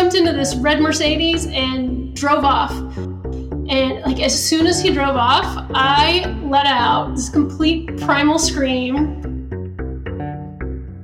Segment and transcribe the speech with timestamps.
[0.00, 2.72] jumped into this red Mercedes and drove off.
[2.72, 9.20] And like as soon as he drove off, I let out this complete primal scream.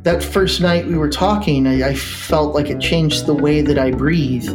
[0.03, 3.79] That first night we were talking, I, I felt like it changed the way that
[3.79, 4.49] I breathe.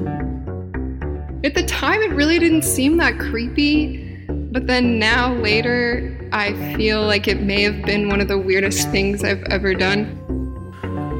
[1.44, 7.04] At the time, it really didn't seem that creepy, but then now, later, I feel
[7.04, 10.18] like it may have been one of the weirdest things I've ever done.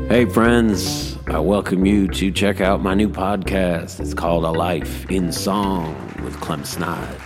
[0.09, 4.02] Hey, friends, I welcome you to check out my new podcast.
[4.02, 5.95] It's called A Life in Song
[6.26, 7.17] with Clem Snide.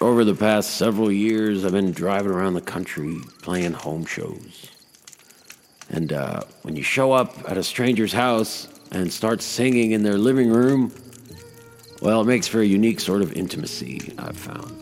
[0.00, 4.68] Over the past several years, I've been driving around the country playing home shows.
[5.90, 10.18] And uh, when you show up at a stranger's house and start singing in their
[10.18, 10.92] living room,
[12.02, 14.72] well, it makes for a unique sort of intimacy, I've found.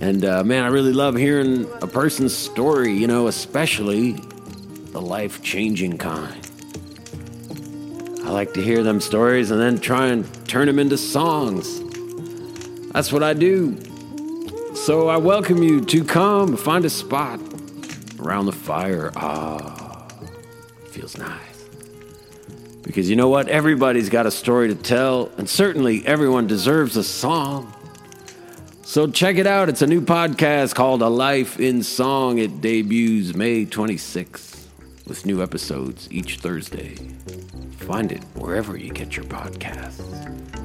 [0.00, 4.18] And uh, man, I really love hearing a person's story, you know, especially
[4.92, 6.48] the life changing kind.
[8.24, 11.80] I like to hear them stories and then try and turn them into songs.
[12.92, 13.78] That's what I do.
[14.74, 17.40] So I welcome you to come find a spot
[18.20, 19.12] around the fire.
[19.16, 20.06] Ah,
[20.90, 21.68] feels nice.
[22.82, 23.48] Because you know what?
[23.48, 27.72] Everybody's got a story to tell, and certainly everyone deserves a song.
[28.82, 29.70] So check it out.
[29.70, 32.38] It's a new podcast called A Life in Song.
[32.38, 34.61] It debuts May 26th
[35.06, 36.94] with new episodes each Thursday.
[37.78, 40.61] Find it wherever you get your podcasts.